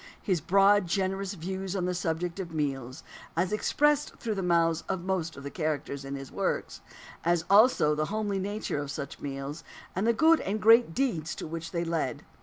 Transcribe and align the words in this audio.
His 0.23 0.41
broad, 0.41 0.87
generous 0.87 1.35
views 1.35 1.75
on 1.75 1.85
the 1.85 1.93
subject 1.93 2.39
of 2.39 2.51
meals, 2.55 3.03
as 3.37 3.53
expressed 3.53 4.15
through 4.15 4.33
the 4.33 4.41
mouths 4.41 4.83
of 4.89 5.03
most 5.03 5.37
of 5.37 5.43
the 5.43 5.51
characters 5.51 6.03
in 6.03 6.15
his 6.15 6.31
works; 6.31 6.81
as 7.23 7.45
also 7.51 7.93
the 7.93 8.05
homely 8.05 8.39
nature 8.39 8.79
of 8.79 8.89
such 8.89 9.19
meals, 9.21 9.63
and 9.95 10.07
the 10.07 10.11
good 10.13 10.39
and 10.39 10.59
great 10.59 10.95
deeds 10.95 11.35
to 11.35 11.45
which 11.45 11.69
they 11.69 11.83
led. 11.83 12.23